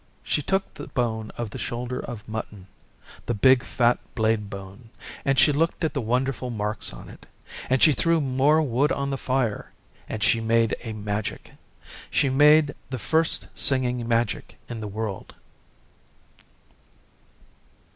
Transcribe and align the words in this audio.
She 0.23 0.41
took 0.41 0.73
the 0.73 0.87
bone 0.87 1.31
of 1.37 1.51
the 1.51 1.59
shoulder 1.59 1.99
of 1.99 2.27
mutton 2.27 2.65
the 3.27 3.35
big 3.35 3.61
fat 3.61 3.99
blade 4.15 4.49
bone 4.49 4.89
and 5.23 5.37
she 5.37 5.51
looked 5.51 5.83
at 5.83 5.93
the 5.93 6.01
wonderful 6.01 6.49
marks 6.49 6.91
on 6.91 7.07
it, 7.07 7.27
and 7.69 7.83
she 7.83 7.91
threw 7.91 8.19
more 8.19 8.63
wood 8.63 8.91
on 8.91 9.11
the 9.11 9.15
fire, 9.19 9.71
and 10.09 10.23
she 10.23 10.41
made 10.41 10.75
a 10.81 10.93
Magic. 10.93 11.51
She 12.09 12.31
made 12.31 12.73
the 12.89 12.97
First 12.97 13.47
Singing 13.53 14.07
Magic 14.07 14.57
in 14.67 14.79
the 14.81 14.87
world. 14.87 15.35